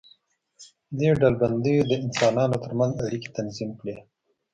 دې 0.97 1.09
ډلبندیو 1.19 1.87
د 1.87 1.93
انسانانو 2.05 2.57
تر 2.63 2.71
منځ 2.79 2.95
اړیکې 3.05 3.29
تنظیم 3.37 3.71
کړې. 3.79 3.95